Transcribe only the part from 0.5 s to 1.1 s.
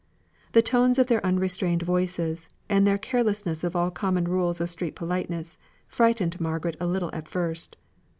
The tones of